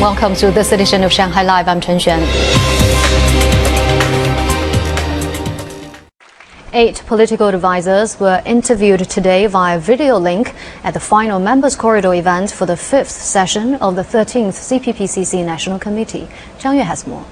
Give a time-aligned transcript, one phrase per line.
[0.00, 1.68] Welcome to this edition of Shanghai Live.
[1.68, 2.20] I'm Chen Xuan.
[6.74, 10.54] Eight political advisors were interviewed today via video link
[10.84, 15.78] at the final Members Corridor event for the fifth session of the 13th CPPCC National
[15.78, 16.28] Committee.
[16.58, 17.24] Zhang Yue has more.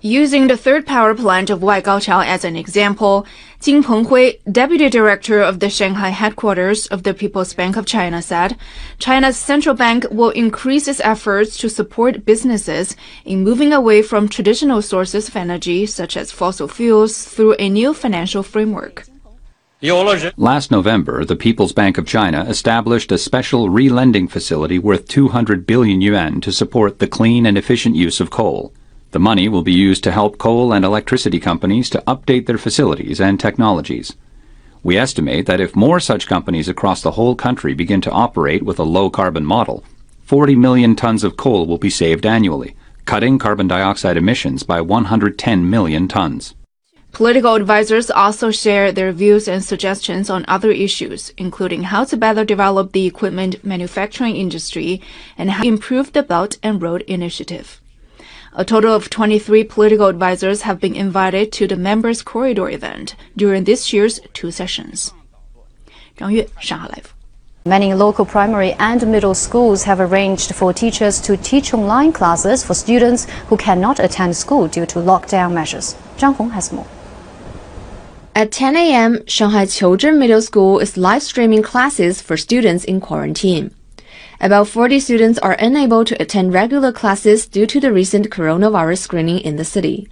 [0.00, 3.24] Using the third power plant of Waigaoqiao as an example,
[3.62, 8.56] Jin Penghui, deputy director of the Shanghai headquarters of the People's Bank of China, said
[8.98, 14.82] China's central bank will increase its efforts to support businesses in moving away from traditional
[14.82, 19.06] sources of energy, such as fossil fuels, through a new financial framework.
[20.36, 26.00] Last November, the People's Bank of China established a special re-lending facility worth 200 billion
[26.00, 28.72] yuan to support the clean and efficient use of coal.
[29.12, 33.20] The money will be used to help coal and electricity companies to update their facilities
[33.20, 34.16] and technologies.
[34.82, 38.78] We estimate that if more such companies across the whole country begin to operate with
[38.78, 39.84] a low carbon model,
[40.24, 45.68] 40 million tons of coal will be saved annually, cutting carbon dioxide emissions by 110
[45.68, 46.54] million tons.
[47.12, 52.46] Political advisors also share their views and suggestions on other issues, including how to better
[52.46, 55.02] develop the equipment manufacturing industry
[55.36, 57.81] and how to improve the Belt and Road Initiative.
[58.54, 63.64] A total of 23 political advisors have been invited to the Members Corridor event during
[63.64, 65.14] this year's two sessions.
[66.18, 67.14] Zhang Yue, Shanghai Live.
[67.64, 72.74] Many local primary and middle schools have arranged for teachers to teach online classes for
[72.74, 75.94] students who cannot attend school due to lockdown measures.
[76.18, 76.86] Zhang Hong has more.
[78.34, 83.74] At 10 a.m., Shanghai Qiuzhen Middle School is live streaming classes for students in quarantine.
[84.44, 89.38] About 40 students are unable to attend regular classes due to the recent coronavirus screening
[89.38, 90.08] in the city.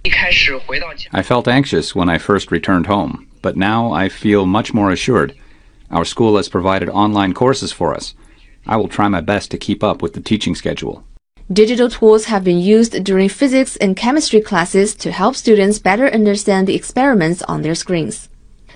[1.11, 5.35] I felt anxious when I first returned home, but now I feel much more assured.
[5.89, 8.15] Our school has provided online courses for us.
[8.65, 11.03] I will try my best to keep up with the teaching schedule.
[11.51, 16.69] Digital tools have been used during physics and chemistry classes to help students better understand
[16.69, 18.29] the experiments on their screens.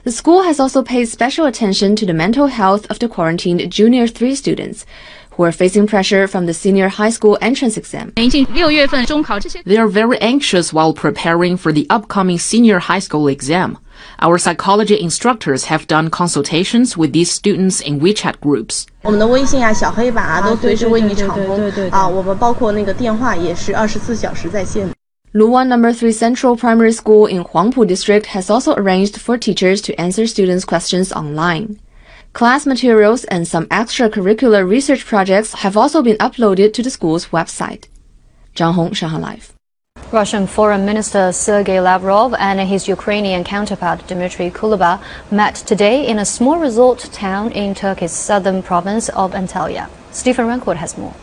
[0.03, 4.05] The school has also paid special attention to the mental health of the quarantined junior
[4.05, 4.85] 3 students
[5.34, 8.12] who are facing pressure from the senior high school entrance exam.
[8.16, 13.78] They are very anxious while preparing for the upcoming senior high school exam.
[14.20, 18.86] Our psychology instructors have done consultations with these students in WeChat groups.
[19.02, 24.88] 我们的微信啊、小黑板啊都随时为你敞通啊，我们包括那个电话也是二十四小时在线。
[25.32, 30.26] Luwan Number 3 Central Primary School in Huangpu District has also arranged for teachers to answer
[30.26, 31.76] students' questions online.
[32.35, 37.85] Class materials and some extracurricular research projects have also been uploaded to the school's website.
[38.53, 39.53] Zhang Hong, Shanghai Live.
[40.11, 45.01] Russian Foreign Minister Sergei Lavrov and his Ukrainian counterpart Dmitry Kuleba
[45.31, 49.87] met today in a small resort town in Turkey's southern province of Antalya.
[50.11, 51.15] Stephen Rancourt has more.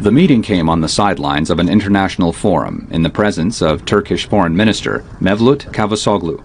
[0.00, 4.26] The meeting came on the sidelines of an international forum in the presence of Turkish
[4.26, 6.42] Foreign Minister Mevlut Cavusoglu.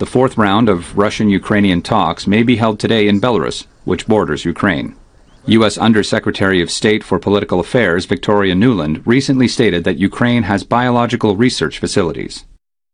[0.00, 4.96] The fourth round of Russian-Ukrainian talks may be held today in Belarus, which borders Ukraine.
[5.44, 5.76] U.S.
[5.76, 11.78] Undersecretary of State for Political Affairs Victoria Nuland recently stated that Ukraine has biological research
[11.78, 12.46] facilities.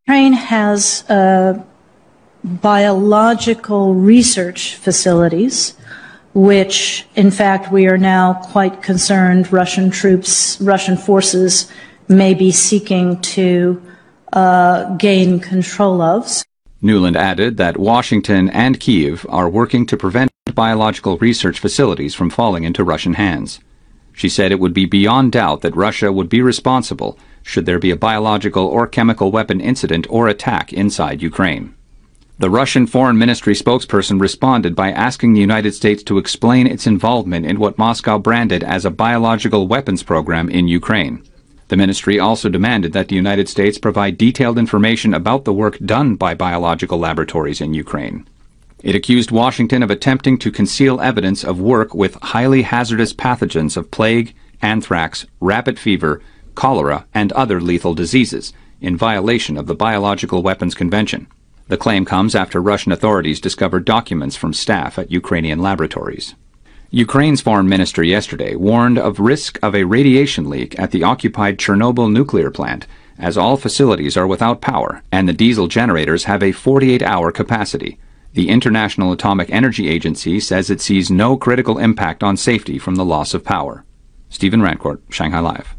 [0.08, 1.62] Ukraine has uh,
[2.42, 5.76] biological research facilities,
[6.34, 11.70] which, in fact, we are now quite concerned Russian troops, Russian forces
[12.08, 13.80] may be seeking to
[14.32, 16.42] uh, gain control of.
[16.86, 22.64] Nuland added that Washington and Kiev are working to prevent biological research facilities from falling
[22.64, 23.60] into Russian hands.
[24.12, 27.90] She said it would be beyond doubt that Russia would be responsible should there be
[27.90, 31.74] a biological or chemical weapon incident or attack inside Ukraine.
[32.38, 37.46] The Russian Foreign Ministry spokesperson responded by asking the United States to explain its involvement
[37.46, 41.22] in what Moscow branded as a biological weapons program in Ukraine.
[41.68, 46.14] The ministry also demanded that the United States provide detailed information about the work done
[46.14, 48.26] by biological laboratories in Ukraine.
[48.82, 53.90] It accused Washington of attempting to conceal evidence of work with highly hazardous pathogens of
[53.90, 56.22] plague, anthrax, rabbit fever,
[56.54, 61.26] cholera, and other lethal diseases, in violation of the Biological Weapons Convention.
[61.68, 66.36] The claim comes after Russian authorities discovered documents from staff at Ukrainian laboratories.
[66.90, 72.12] Ukraine's foreign ministry yesterday warned of risk of a radiation leak at the occupied Chernobyl
[72.12, 72.86] nuclear plant,
[73.18, 77.98] as all facilities are without power and the diesel generators have a 48-hour capacity.
[78.34, 83.04] The International Atomic Energy Agency says it sees no critical impact on safety from the
[83.04, 83.84] loss of power.
[84.28, 85.75] Stephen Rancourt, Shanghai Live.